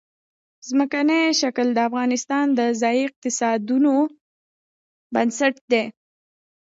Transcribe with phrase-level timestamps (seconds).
[0.67, 3.93] ځمکنی شکل د افغانستان د ځایي اقتصادونو
[5.13, 5.83] بنسټ دی.